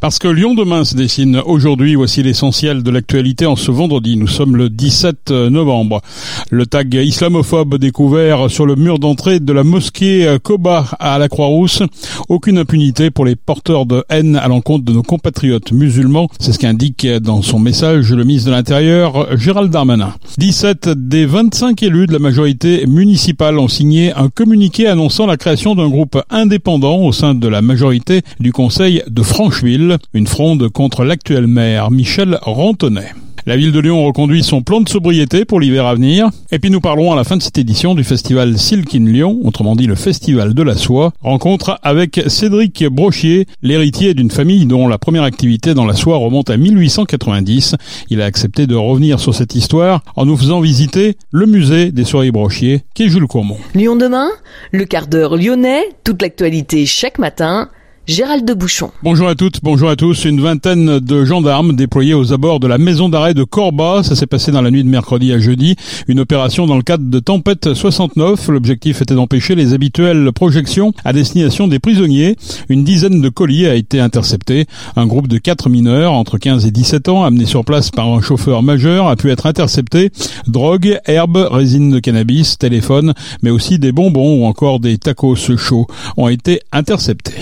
[0.00, 4.16] Parce que Lyon demain se dessine aujourd'hui, voici l'essentiel de l'actualité en ce vendredi.
[4.16, 6.02] Nous sommes le 17 novembre.
[6.50, 11.82] Le tag islamophobe découvert sur le mur d'entrée de la mosquée Koba à la Croix-Rousse.
[12.28, 16.28] Aucune impunité pour les porteurs de haine à l'encontre de nos compatriotes musulmans.
[16.38, 20.14] C'est ce qu'indique dans son message le ministre de l'Intérieur, Gérald Darmanin.
[20.38, 25.74] 17 des 25 élus de la majorité municipale ont signé un communiqué annonçant la création
[25.74, 31.04] d'un groupe indépendant au sein de la majorité du conseil de Francheville, une fronde contre
[31.04, 33.12] l'actuel maire Michel Rantonnet.
[33.48, 36.28] La ville de Lyon reconduit son plan de sobriété pour l'hiver à venir.
[36.52, 39.38] Et puis nous parlerons à la fin de cette édition du festival Silk in Lyon,
[39.42, 41.12] autrement dit le festival de la soie.
[41.22, 46.50] Rencontre avec Cédric Brochier, l'héritier d'une famille dont la première activité dans la soie remonte
[46.50, 47.76] à 1890.
[48.10, 52.04] Il a accepté de revenir sur cette histoire en nous faisant visiter le musée des
[52.04, 53.56] soieries Brochier, qui est Jules Courmont.
[53.74, 54.28] Lyon demain,
[54.72, 57.70] le quart d'heure lyonnais, toute l'actualité chaque matin
[58.08, 58.90] Gérald de Bouchon.
[59.02, 60.24] Bonjour à toutes, bonjour à tous.
[60.24, 64.02] Une vingtaine de gendarmes déployés aux abords de la maison d'arrêt de Corba.
[64.02, 65.76] Ça s'est passé dans la nuit de mercredi à jeudi.
[66.08, 68.48] Une opération dans le cadre de Tempête 69.
[68.48, 72.36] L'objectif était d'empêcher les habituelles projections à destination des prisonniers.
[72.70, 74.64] Une dizaine de colis a été intercepté.
[74.96, 78.22] Un groupe de quatre mineurs entre 15 et 17 ans amenés sur place par un
[78.22, 80.12] chauffeur majeur a pu être intercepté.
[80.46, 85.86] Drogue, herbes, résine de cannabis, téléphone, mais aussi des bonbons ou encore des tacos chauds
[86.16, 87.34] ont été interceptés.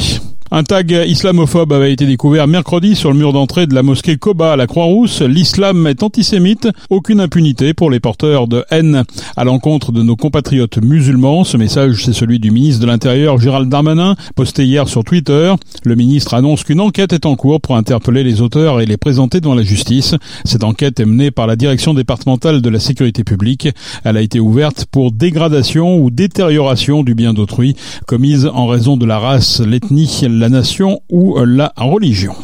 [0.52, 4.52] Un tag islamophobe avait été découvert mercredi sur le mur d'entrée de la mosquée Koba
[4.52, 5.22] à la Croix-Rousse.
[5.22, 9.02] L'islam est antisémite, aucune impunité pour les porteurs de haine
[9.36, 11.42] à l'encontre de nos compatriotes musulmans.
[11.42, 15.52] Ce message, c'est celui du ministre de l'Intérieur Gérald Darmanin, posté hier sur Twitter.
[15.82, 19.40] Le ministre annonce qu'une enquête est en cours pour interpeller les auteurs et les présenter
[19.40, 20.14] devant la justice.
[20.44, 23.68] Cette enquête est menée par la direction départementale de la sécurité publique.
[24.04, 27.74] Elle a été ouverte pour dégradation ou détérioration du bien d'autrui
[28.06, 30.06] commise en raison de la race, l'ethnie,
[30.38, 32.34] la nation ou la religion.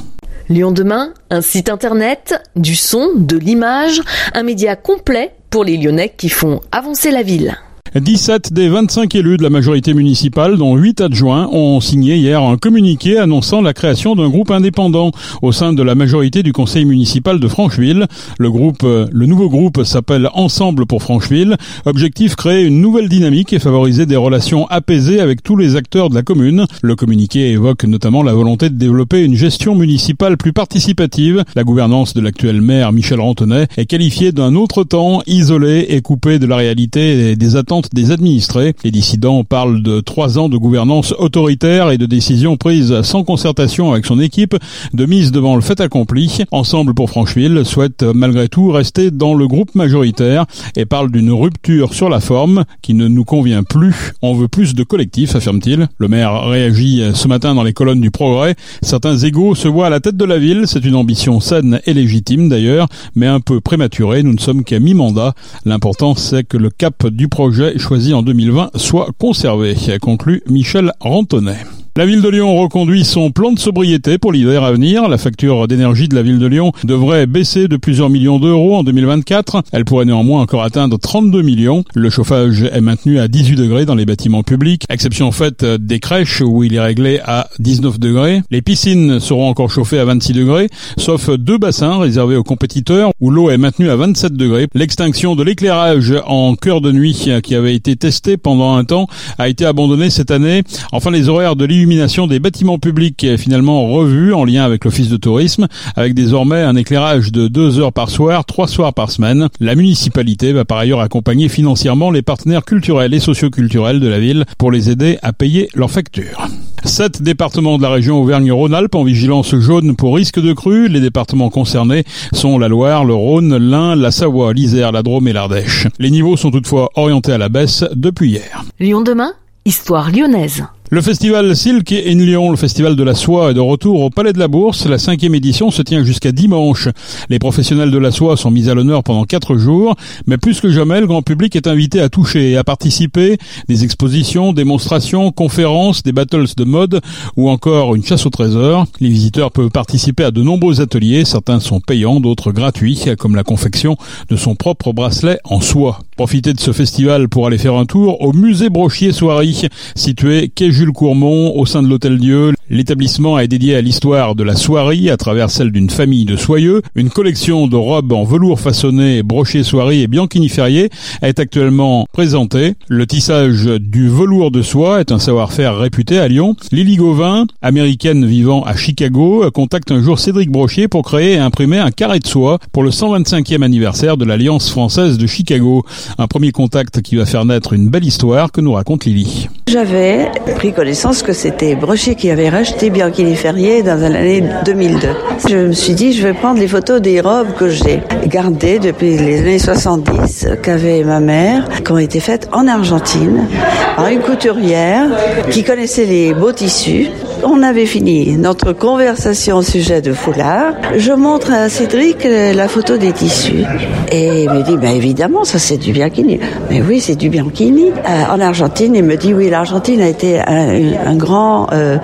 [0.49, 4.03] Lyon demain, un site internet, du son, de l'image,
[4.35, 7.57] un média complet pour les Lyonnais qui font avancer la ville.
[7.95, 12.57] 17 des 25 élus de la majorité municipale, dont 8 adjoints, ont signé hier un
[12.57, 15.11] communiqué annonçant la création d'un groupe indépendant
[15.43, 18.07] au sein de la majorité du conseil municipal de Francheville.
[18.39, 21.59] Le groupe, le nouveau groupe s'appelle Ensemble pour Francheville.
[21.85, 26.15] Objectif créer une nouvelle dynamique et favoriser des relations apaisées avec tous les acteurs de
[26.15, 26.65] la commune.
[26.81, 31.45] Le communiqué évoque notamment la volonté de développer une gestion municipale plus participative.
[31.55, 36.39] La gouvernance de l'actuel maire Michel Rantonnet est qualifiée d'un autre temps isolé et coupé
[36.39, 38.75] de la réalité et des attentes des administrés.
[38.85, 43.93] Les dissidents parlent de trois ans de gouvernance autoritaire et de décisions prises sans concertation
[43.93, 44.57] avec son équipe,
[44.93, 46.39] de mise devant le fait accompli.
[46.51, 51.95] Ensemble pour Francheville souhaite malgré tout rester dans le groupe majoritaire et parle d'une rupture
[51.95, 54.13] sur la forme qui ne nous convient plus.
[54.23, 55.89] On veut plus de collectifs, affirme-t-il.
[55.99, 58.55] Le maire réagit ce matin dans les colonnes du Progrès.
[58.83, 60.65] Certains égaux se voient à la tête de la ville.
[60.67, 64.23] C'est une ambition saine et légitime d'ailleurs, mais un peu prématurée.
[64.23, 65.35] Nous ne sommes qu'à mi-mandat.
[65.65, 70.93] L'important c'est que le cap du projet choisi en 2020 soit conservé, a conclu Michel
[71.01, 71.59] Rantonnet.
[71.95, 75.11] La ville de Lyon reconduit son plan de sobriété pour l'hiver à venir.
[75.11, 78.83] La facture d'énergie de la ville de Lyon devrait baisser de plusieurs millions d'euros en
[78.83, 79.63] 2024.
[79.73, 81.85] Elle pourrait néanmoins encore atteindre 32 millions.
[81.95, 86.41] Le chauffage est maintenu à 18 degrés dans les bâtiments publics, exception faite des crèches
[86.41, 88.41] où il est réglé à 19 degrés.
[88.51, 93.29] Les piscines seront encore chauffées à 26 degrés, sauf deux bassins réservés aux compétiteurs où
[93.29, 94.67] l'eau est maintenue à 27 degrés.
[94.73, 99.51] L'extinction de l'éclairage en cœur de nuit qui avait été testé pendant un temps a
[99.51, 100.63] été abandonnée cette année.
[100.93, 105.09] Enfin, les horaires de l'illumination des bâtiments publics est finalement revue en lien avec l'office
[105.09, 105.67] de tourisme,
[105.97, 109.49] avec désormais un éclairage de deux heures par soir, trois soirs par semaine.
[109.59, 114.45] La municipalité va par ailleurs accompagner financièrement les partenaires culturels et socioculturels de la ville
[114.59, 116.47] pour les aider à payer leurs factures.
[116.85, 120.87] Sept départements de la région Auvergne-Rhône-Alpes en vigilance jaune pour risque de crue.
[120.87, 125.33] Les départements concernés sont la Loire, le Rhône, l'Ain, la Savoie, l'Isère, la Drôme et
[125.33, 125.89] l'Ardèche.
[125.99, 128.63] Les niveaux sont toutefois orientés à la baisse depuis hier.
[128.79, 129.33] Lyon demain,
[129.65, 130.65] histoire lyonnaise.
[130.95, 134.35] Le festival Silk in Lyon, le festival de la soie, est de retour au Palais
[134.35, 134.85] de la Bourse.
[134.85, 136.87] La cinquième édition se tient jusqu'à dimanche.
[137.31, 139.97] Les professionnels de la soie sont mis à l'honneur pendant quatre jours,
[140.27, 143.39] mais plus que jamais, le grand public est invité à toucher et à participer.
[143.69, 147.01] Des expositions, démonstrations, conférences, des battles de mode
[147.39, 148.85] ou encore une chasse au trésor.
[149.01, 151.25] Les visiteurs peuvent participer à de nombreux ateliers.
[151.25, 153.97] Certains sont payants, d'autres gratuits, comme la confection
[154.29, 156.01] de son propre bracelet en soie.
[156.19, 160.71] Profitez de ce festival pour aller faire un tour au musée Brochier Soierie, situé quai
[160.83, 162.55] Jules Courmont, au sein de l'Hôtel Dieu.
[162.73, 166.81] L'établissement est dédié à l'histoire de la soierie à travers celle d'une famille de soyeux.
[166.95, 170.89] Une collection de robes en velours façonné, broché soierie et bianchini ferrier
[171.21, 172.73] est actuellement présentée.
[172.89, 176.57] Le tissage du velours de soie est un savoir-faire réputé à Lyon.
[176.73, 181.77] Lily Gauvin, américaine vivant à Chicago, contacte un jour Cédric Brochier pour créer et imprimer
[181.77, 185.85] un carré de soie pour le 125e anniversaire de l'Alliance française de Chicago.
[186.17, 189.51] Un premier contact qui va faire naître une belle histoire que nous raconte Lily.
[189.69, 195.09] J'avais pris connaissance que c'était Brochier qui avait racheté Bianchini Ferrier dans l'année 2002.
[195.49, 199.17] Je me suis dit, je vais prendre les photos des robes que j'ai gardées depuis
[199.17, 203.49] les années 70, qu'avait ma mère, qui ont été faites en Argentine
[203.97, 205.09] par une couturière
[205.51, 207.09] qui connaissait les beaux tissus
[207.45, 210.75] on avait fini notre conversation au sujet de foulard.
[210.97, 213.65] Je montre à Cédric la photo des tissus.
[214.11, 216.41] Et il me dit, ben évidemment, ça c'est du bianchini.
[216.71, 217.91] Mais oui, c'est du bianchini.
[217.91, 221.99] Euh, en Argentine, il me dit, oui, l'Argentine a été un, grand euh,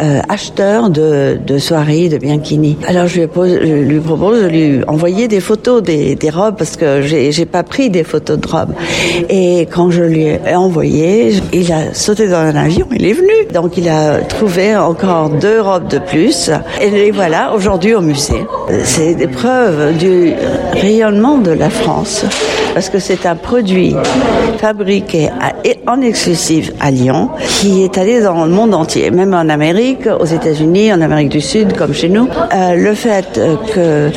[0.00, 2.76] euh, acheteur de, de soirées de bianchini.
[2.86, 7.62] Alors je lui, propose de lui envoyer des photos des, robes parce que j'ai pas
[7.62, 8.74] pris des photos de robes.
[9.28, 13.32] Et quand je lui ai envoyé, il a sauté dans un avion, il est venu.
[13.52, 16.50] Donc il a trouvé encore deux robes de plus.
[16.80, 18.46] Et les voilà aujourd'hui au musée.
[18.84, 20.32] C'est des preuves du
[20.72, 22.24] rayonnement de la France
[22.74, 23.94] parce que c'est un produit
[24.58, 25.28] fabriqué
[25.86, 27.30] en exclusif à Lyon
[27.60, 31.40] qui est allé dans le monde entier, même en Amérique, aux États-Unis, en Amérique du
[31.40, 32.28] Sud comme chez nous.
[32.54, 33.40] Euh, le fait
[33.74, 34.10] que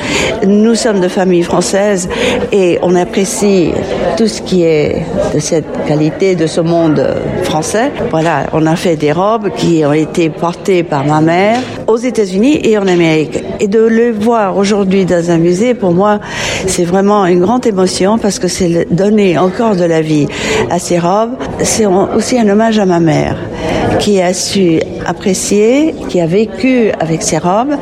[0.46, 2.10] nous sommes de famille française
[2.52, 3.72] et on apprécie
[4.18, 7.06] tout ce qui est de cette qualité, de ce monde
[7.44, 7.92] français.
[8.12, 11.62] Voilà, on a fait des robes qui ont été portées par ma mère
[11.94, 13.44] aux États-Unis et en Amérique.
[13.60, 16.20] Et de le voir aujourd'hui dans un musée, pour moi,
[16.66, 20.26] c'est vraiment une grande émotion parce que c'est donner encore de la vie
[20.72, 21.36] à ces robes.
[21.62, 23.38] C'est aussi un hommage à ma mère
[24.00, 27.76] qui a su apprécier, qui a vécu avec ces robes.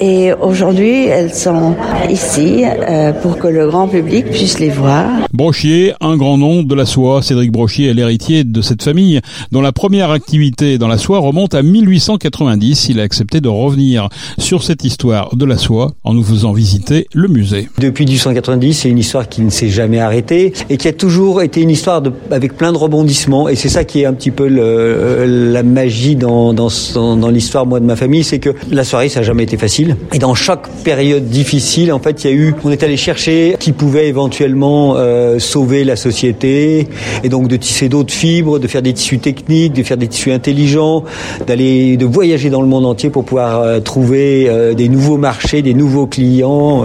[0.00, 1.74] Et aujourd'hui, elles sont
[2.10, 5.06] ici euh, pour que le grand public puisse les voir.
[5.32, 7.22] Brochier, un grand nom de la soie.
[7.22, 9.20] Cédric Brochier est l'héritier de cette famille
[9.50, 12.88] dont la première activité dans la soie remonte à 1890.
[12.90, 14.08] Il a accepté de revenir
[14.38, 17.68] sur cette histoire de la soie en nous faisant visiter le musée.
[17.78, 21.60] Depuis 1890, c'est une histoire qui ne s'est jamais arrêtée et qui a toujours été
[21.60, 23.48] une histoire de, avec plein de rebondissements.
[23.48, 27.66] Et c'est ça qui est un petit peu le, la magie dans, dans, dans l'histoire
[27.66, 29.96] moi de ma famille, c'est que la soirée ça n'a jamais été facile.
[30.12, 33.56] Et dans chaque période difficile, en fait, il y a eu, on est allé chercher
[33.58, 36.88] qui pouvait éventuellement euh, sauver la société,
[37.22, 40.32] et donc de tisser d'autres fibres, de faire des tissus techniques, de faire des tissus
[40.32, 41.04] intelligents,
[41.46, 45.60] d'aller, de voyager dans le monde entier pour pouvoir euh, trouver euh, des nouveaux marchés,
[45.60, 46.84] des nouveaux clients.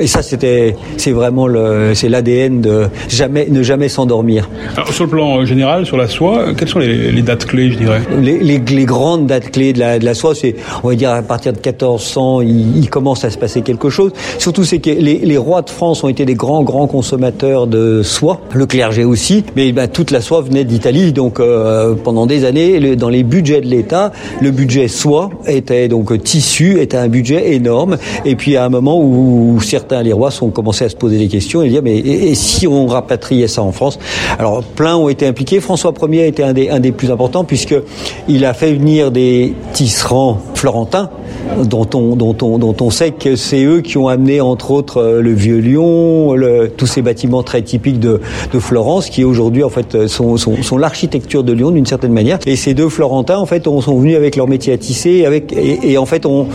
[0.00, 4.48] et ça, c'était, c'est vraiment le, c'est l'ADN de jamais, ne jamais s'endormir.
[4.90, 8.00] sur le plan général, sur la soie, quelles sont les, les dates clés, je dirais?
[8.20, 11.10] Les, les, les, grandes dates clés de la, de la soie, c'est, on va dire,
[11.10, 14.12] à partir de 1400, il, il commence à se passer quelque chose.
[14.38, 18.40] Surtout, c'est que les, rois de France ont été des grands, grands consommateurs de soie,
[18.54, 21.12] le clergé aussi, mais ben, toute la soie venait d'Italie.
[21.12, 25.88] Donc, euh, pendant des années, le, dans les budgets de l'État, le budget soie était
[25.88, 27.98] donc tissu, était un budget énorme.
[28.24, 31.28] Et puis, à un moment où, certains, les rois, sont commencés à se poser des
[31.28, 33.98] questions et dire, mais et, si on rapatriait ça en France?
[34.38, 35.60] Alors, plein ont été impliqués.
[35.60, 37.74] François Ier était un des, un des plus importants puisque
[38.28, 41.10] il a fait venir des tisserands florentins
[41.64, 44.98] dont on, dont on, dont on sait que c'est eux qui ont amené entre autres
[44.98, 46.36] euh, le vieux Lyon,
[46.76, 48.20] tous ces bâtiments très typiques de,
[48.60, 52.38] Florence qui aujourd'hui en fait sont, sont, l'architecture de Lyon d'une certaine manière.
[52.46, 55.98] Et ces deux Florentins en fait sont venus avec leur métier à tisser avec, et,
[55.98, 56.46] en fait ont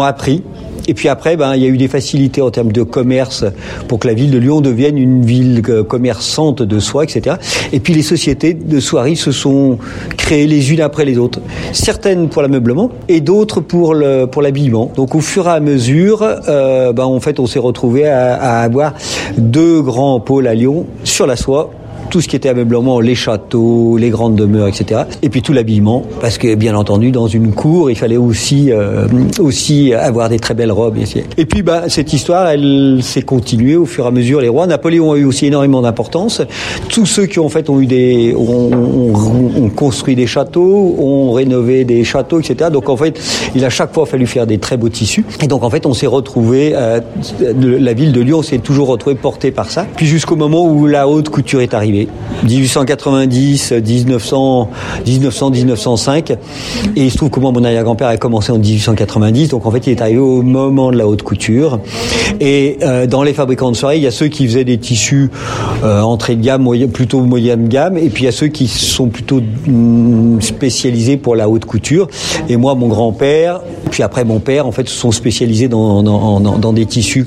[0.00, 0.42] appris
[0.88, 3.44] et puis après, ben, il y a eu des facilités en termes de commerce
[3.88, 7.36] pour que la ville de Lyon devienne une ville euh, commerçante de soie, etc.
[7.72, 9.78] Et puis les sociétés de soierie se sont
[10.16, 11.40] créées les unes après les autres.
[11.72, 14.90] Certaines pour l'ameublement et d'autres pour le, pour l'habillement.
[14.96, 18.62] Donc au fur et à mesure, euh, ben, en fait, on s'est retrouvé à, à
[18.62, 18.94] avoir
[19.36, 21.70] deux grands pôles à Lyon sur la soie
[22.10, 25.02] tout ce qui était ameublement, les châteaux, les grandes demeures, etc.
[25.22, 29.06] Et puis tout l'habillement, parce que bien entendu, dans une cour, il fallait aussi euh,
[29.38, 30.96] aussi avoir des très belles robes.
[31.38, 34.40] Et puis bah, cette histoire, elle s'est continuée au fur et à mesure.
[34.40, 36.42] Les rois, Napoléon a eu aussi énormément d'importance.
[36.88, 42.02] Tous ceux qui en fait ont eu des, ont, construit des châteaux, ont rénové des
[42.04, 42.70] châteaux, etc.
[42.72, 43.20] Donc en fait,
[43.54, 45.24] il a chaque fois fallu faire des très beaux tissus.
[45.42, 47.00] Et donc en fait, on s'est retrouvé, euh,
[47.40, 49.86] la ville de Lyon s'est toujours retrouvée portée par ça.
[49.96, 51.99] Puis jusqu'au moment où la haute couture est arrivée
[52.44, 54.70] 1890, 1900,
[55.06, 56.30] 1900, 1905.
[56.30, 56.36] Et
[56.96, 59.90] il se trouve que moi, mon arrière-grand-père a commencé en 1890, donc en fait, il
[59.90, 61.80] est arrivé au moment de la haute couture.
[62.40, 65.30] Et euh, dans les fabricants de soirée, il y a ceux qui faisaient des tissus
[65.84, 69.08] euh, entrée de gamme, plutôt moyenne gamme, et puis il y a ceux qui sont
[69.08, 72.08] plutôt mm, spécialisés pour la haute couture.
[72.48, 76.40] Et moi, mon grand-père, puis après mon père, en fait, se sont spécialisés dans, dans,
[76.40, 77.26] dans, dans des tissus,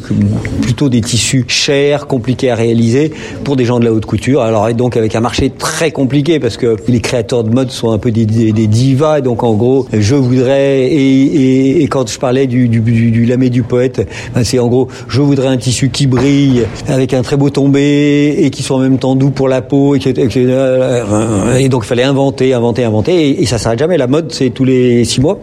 [0.62, 3.12] plutôt des tissus chers, compliqués à réaliser,
[3.44, 4.42] pour des gens de la haute couture.
[4.42, 7.92] Alors, et donc avec un marché très compliqué, parce que les créateurs de mode sont
[7.92, 12.10] un peu des, des, des divas, donc en gros, je voudrais, et, et, et quand
[12.10, 15.48] je parlais du, du, du, du lamé du poète, ben c'est en gros, je voudrais
[15.48, 19.16] un tissu qui brille, avec un très beau tombé, et qui soit en même temps
[19.16, 23.58] doux pour la peau, et, et donc il fallait inventer, inventer, inventer, et, et ça
[23.58, 23.98] s'arrête jamais.
[23.98, 25.40] La mode, c'est tous les six mois.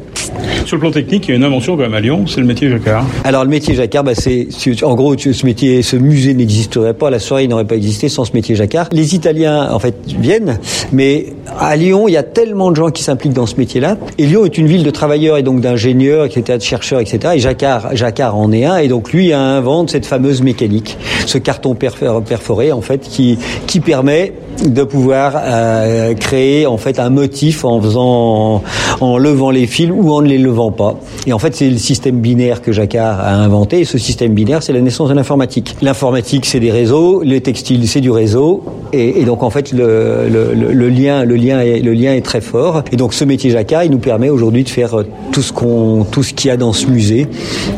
[0.67, 2.47] Sur le plan technique, il y a une invention quand même à Lyon, c'est le
[2.47, 3.05] métier jacquard.
[3.25, 4.49] Alors le métier jacquard, bah, c'est
[4.83, 8.33] en gros ce métier, ce musée n'existerait pas, la soirée n'aurait pas existé sans ce
[8.35, 8.89] métier jacquard.
[8.93, 10.59] Les Italiens en fait viennent,
[10.93, 11.27] mais
[11.59, 13.97] à Lyon, il y a tellement de gens qui s'impliquent dans ce métier-là.
[14.19, 17.35] Et Lyon est une ville de travailleurs et donc d'ingénieurs, etc., de chercheurs, etc.
[17.37, 21.75] Et Jacquard, Jacquard en est un, et donc lui invente cette fameuse mécanique, ce carton
[21.75, 24.33] perforé en fait, qui qui permet
[24.65, 28.63] de pouvoir euh, créer en fait un motif en faisant
[29.01, 30.99] en levant les fils ou en ne les levant pas.
[31.27, 33.81] Et en fait, c'est le système binaire que Jacquard a inventé.
[33.81, 35.77] Et ce système binaire, c'est la naissance de l'informatique.
[35.83, 37.23] L'informatique, c'est des réseaux.
[37.25, 38.63] Le textile, c'est du réseau.
[38.93, 42.83] Et, donc, en fait, le, lien, le lien, est, le lien est très fort.
[42.93, 44.97] Et donc, ce métier Jacquard, il nous permet aujourd'hui de faire
[45.33, 47.27] tout ce qu'on, tout ce qu'il y a dans ce musée.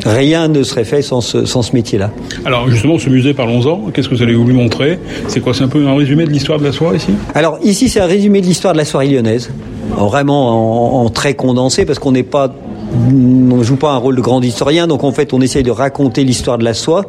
[0.07, 2.11] Rien ne serait fait sans ce, sans ce métier-là.
[2.45, 3.91] Alors, justement, ce musée, parlons-en.
[3.93, 4.99] Qu'est-ce que vous allez voulu montrer?
[5.29, 5.53] C'est quoi?
[5.55, 6.72] C'est un peu un résumé de l'histoire de la
[7.35, 9.51] Alors, ici, c'est un résumé de l'histoire de la soirée lyonnaise.
[9.97, 15.05] Vraiment en, très condensé, parce qu'on ne joue pas un rôle de grand historien, donc
[15.05, 17.05] en fait on essaye de raconter l'histoire de la soie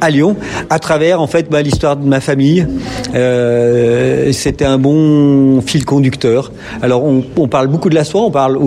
[0.00, 0.36] à Lyon
[0.70, 2.66] à travers en fait bah, l'histoire de ma famille.
[3.14, 6.52] Euh, C'était un bon fil conducteur.
[6.82, 8.58] Alors on, parle beaucoup de la soie, on parle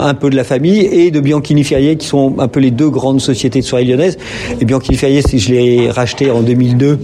[0.00, 2.90] un peu de la famille et de Bianchini Ferrier qui sont un peu les deux
[2.90, 4.18] grandes sociétés de soie lyonnaise.
[4.60, 6.98] Et Bianchini Ferrier, je l'ai racheté en 2002.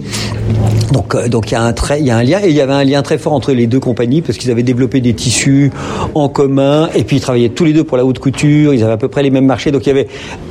[0.91, 2.73] Donc, donc il y a un il y a un lien et il y avait
[2.73, 5.71] un lien très fort entre les deux compagnies parce qu'ils avaient développé des tissus
[6.13, 8.73] en commun et puis ils travaillaient tous les deux pour la haute couture.
[8.73, 10.07] Ils avaient à peu près les mêmes marchés, donc il y avait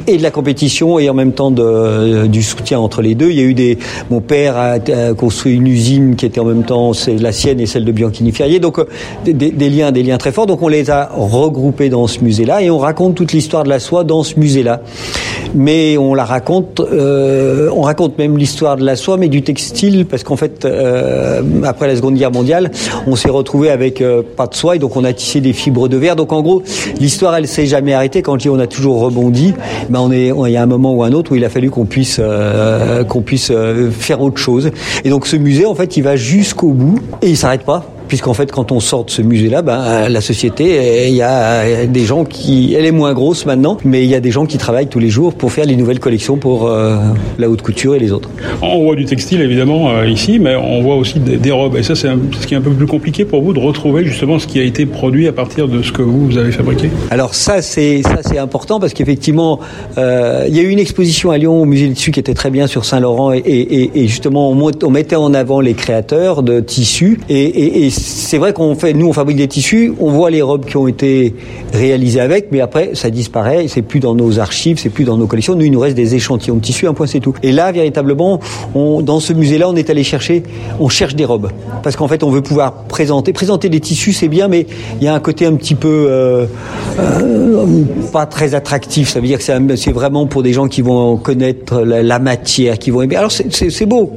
[0.07, 3.31] et de la compétition et en même temps de, du soutien entre les deux.
[3.31, 3.79] Il y a eu des,
[4.11, 4.79] mon père a,
[5.15, 8.33] construit une usine qui était en même temps c'est la sienne et celle de Bianchini
[8.33, 8.81] Ferrier, donc
[9.25, 10.47] des, des, liens, des liens très forts.
[10.47, 13.79] Donc on les a regroupés dans ce musée-là et on raconte toute l'histoire de la
[13.79, 14.83] soie dans ce musée-là.
[15.55, 20.07] Mais on la raconte, euh, on raconte même l'histoire de la soie, mais du textile,
[20.07, 22.71] parce qu'en fait, euh, après la Seconde Guerre mondiale,
[23.07, 25.89] on s'est retrouvé avec euh, pas de soie et donc on a tissé des fibres
[25.89, 26.17] de verre.
[26.17, 26.63] Donc en gros,
[27.01, 28.23] l'histoire, elle s'est jamais arrêtée.
[28.23, 29.55] Quand on a toujours rebondi,
[29.91, 31.71] ben on est, il y a un moment ou un autre où il a fallu
[31.71, 34.71] qu'on puisse, euh, qu'on puisse euh, faire autre chose.
[35.05, 38.35] Et donc ce musée, en fait, il va jusqu'au bout et il s'arrête pas puisqu'en
[38.35, 42.25] fait, quand on sort de ce musée-là, ben, la société, il y a des gens
[42.25, 44.99] qui, elle est moins grosse maintenant, mais il y a des gens qui travaillent tous
[44.99, 46.97] les jours pour faire les nouvelles collections pour euh,
[47.39, 48.31] la haute couture et les autres.
[48.63, 51.77] On voit du textile évidemment euh, ici, mais on voit aussi des, des robes.
[51.77, 52.09] Et ça, c'est
[52.41, 54.63] ce qui est un peu plus compliqué pour vous de retrouver justement ce qui a
[54.63, 56.91] été produit à partir de ce que vous, vous avez fabriqué?
[57.11, 59.61] Alors ça, c'est ça, c'est important parce qu'effectivement,
[59.99, 62.35] euh, il y a eu une exposition à Lyon au musée du tissu qui était
[62.35, 66.43] très bien sur Saint-Laurent et, et, et, justement, on, on, mettait en avant les créateurs
[66.43, 70.31] de tissus et, et c'est vrai qu'on fait, nous, on fabrique des tissus, on voit
[70.31, 71.35] les robes qui ont été
[71.73, 75.27] réalisées avec, mais après, ça disparaît, c'est plus dans nos archives, c'est plus dans nos
[75.27, 75.55] collections.
[75.55, 77.35] Nous, il nous reste des échantillons de tissus, un point, c'est tout.
[77.43, 78.41] Et là, véritablement,
[78.75, 80.43] dans ce musée-là, on est allé chercher,
[80.81, 81.51] on cherche des robes.
[81.83, 83.33] Parce qu'en fait, on veut pouvoir présenter.
[83.33, 84.67] Présenter des tissus, c'est bien, mais
[85.01, 86.47] il y a un côté un petit peu, euh,
[86.99, 87.67] euh,
[88.13, 89.11] pas très attractif.
[89.11, 92.91] Ça veut dire que c'est vraiment pour des gens qui vont connaître la, matière, qui
[92.91, 93.17] vont aimer.
[93.17, 94.13] Alors, c'est beau.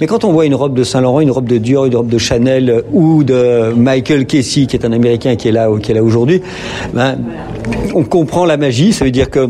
[0.00, 2.18] Mais quand on voit une robe de Saint-Laurent, une robe de Dior, une robe de
[2.18, 6.42] Chanel, ou de Michael Casey, qui est un Américain qui est là, là aujourd'hui,
[6.94, 7.16] ben,
[7.94, 8.92] on comprend la magie.
[8.92, 9.48] Ça veut dire que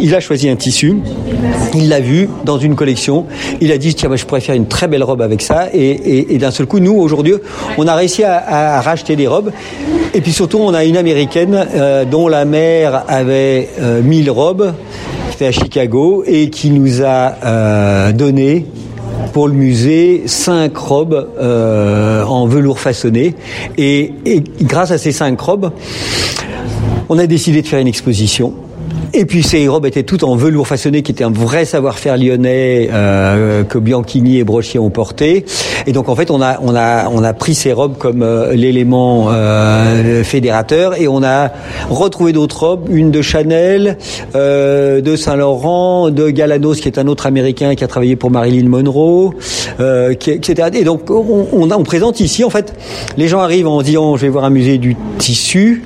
[0.00, 0.98] il a choisi un tissu,
[1.74, 3.26] il l'a vu dans une collection,
[3.60, 6.38] il a dit tiens, ben, je pourrais faire une très belle robe avec ça, et,
[6.38, 7.34] d'un seul coup, nous aujourd'hui,
[7.76, 9.50] on a réussi à, racheter des robes,
[10.14, 14.72] et puis surtout, on a une américaine euh, dont la mère avait euh, 1000 robes,
[15.40, 18.66] à Chicago, et qui nous a euh, donné
[19.32, 23.34] pour le musée cinq robes euh, en velours façonné.
[23.76, 25.72] Et, et, grâce à ces cinq robes,
[27.08, 28.54] on a décidé de faire une exposition.
[29.14, 32.90] Et puis ces robes étaient toutes en velours façonné, qui était un vrai savoir-faire lyonnais
[32.92, 35.46] euh, que Bianchini et Brochier ont porté.
[35.86, 38.52] Et donc en fait, on a on a on a pris ces robes comme euh,
[38.54, 41.50] l'élément euh, fédérateur et on a
[41.88, 43.96] retrouvé d'autres robes, une de Chanel,
[44.34, 48.30] euh, de Saint Laurent, de Galanos, qui est un autre Américain qui a travaillé pour
[48.30, 49.32] Marilyn Monroe,
[49.80, 50.68] euh, qui, etc.
[50.74, 52.74] Et donc on, on, on présente ici en fait,
[53.16, 55.84] les gens arrivent en disant je vais voir un musée du tissu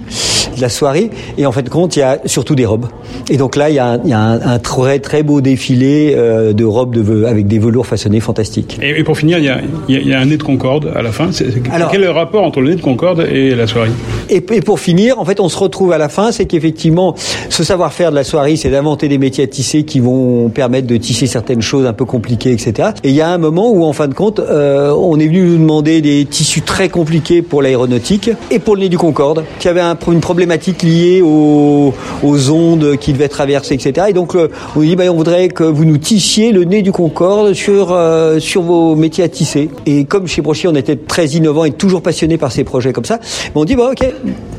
[0.57, 1.11] de la soirée.
[1.38, 2.87] Et en fait, compte, il y a surtout des robes.
[3.31, 5.40] Et donc là, il y a un, il y a un, un très très beau
[5.40, 8.78] défilé euh, de robes de, avec des velours façonnés fantastiques.
[8.83, 11.02] Et, et pour finir, il y, a, il y, a, un nez de Concorde à
[11.02, 11.31] la fin.
[11.71, 13.90] Alors, quel est le rapport entre le nez de Concorde et la soirée?
[14.28, 17.14] Et, et, pour finir, en fait, on se retrouve à la fin, c'est qu'effectivement,
[17.49, 20.97] ce savoir-faire de la soirée, c'est d'inventer des métiers à tisser qui vont permettre de
[20.97, 22.90] tisser certaines choses un peu compliquées, etc.
[23.04, 25.42] Et il y a un moment où, en fin de compte, euh, on est venu
[25.42, 29.69] nous demander des tissus très compliqués pour l'aéronautique et pour le nez du Concorde, qui
[29.69, 34.06] avait un, une problématique liée aux, aux ondes qui devaient traverser, etc.
[34.11, 36.92] Et donc, euh, on dit, bah, on voudrait que vous nous tissiez le nez du
[36.92, 39.68] Concorde sur, euh, sur vos métiers à tisser.
[39.85, 43.04] Et comme chez Brochier, on était très innovant et toujours passionné par ces projets comme
[43.04, 43.18] ça,
[43.54, 44.06] on dit, bah, ok,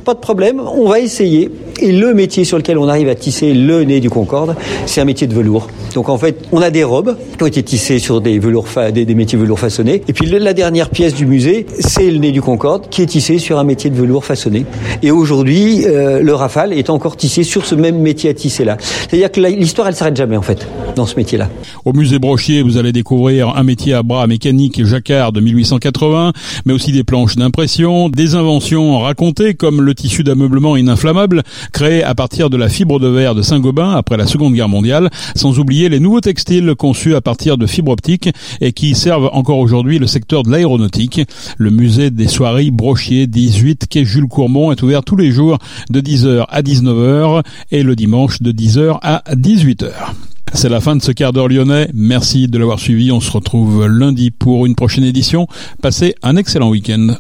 [0.03, 1.50] pas de problème, on va essayer.
[1.79, 4.55] Et le métier sur lequel on arrive à tisser le nez du Concorde,
[4.86, 5.67] c'est un métier de velours.
[5.95, 9.05] Donc en fait, on a des robes qui ont été tissées sur des velours des,
[9.15, 10.01] métiers velours façonnés.
[10.07, 13.38] Et puis la dernière pièce du musée, c'est le nez du Concorde qui est tissé
[13.38, 14.65] sur un métier de velours façonné.
[15.01, 18.77] Et aujourd'hui, euh, le Rafale est encore tissé sur ce même métier à tisser là.
[18.79, 21.50] C'est-à-dire que l'histoire, elle s'arrête jamais en fait dans ce métier-là.
[21.86, 26.33] Au musée Brochier, vous allez découvrir un métier à bras mécanique jacquard de 1880,
[26.65, 32.15] mais aussi des planches d'impression, des inventions racontées comme le tissu d'ameublement ininflammable créé à
[32.15, 35.88] partir de la fibre de verre de Saint-Gobain après la Seconde Guerre mondiale, sans oublier
[35.88, 40.07] les nouveaux textiles conçus à partir de fibres optiques et qui servent encore aujourd'hui le
[40.07, 41.21] secteur de l'aéronautique.
[41.59, 45.59] Le musée des soirées Brochier 18 quai Jules Courmont est ouvert tous les jours
[45.91, 49.91] de 10h à 19h et le dimanche de 10h à 18h.
[50.55, 51.89] C'est la fin de ce quart d'heure lyonnais.
[51.93, 53.12] Merci de l'avoir suivi.
[53.12, 55.47] On se retrouve lundi pour une prochaine édition.
[55.83, 57.15] Passez un excellent week-end.